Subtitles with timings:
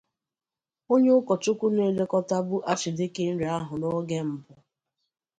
[0.93, 4.53] onye ụkọchukwu na-elekọtabụ Archdeaconry ahụ n'oge mbụ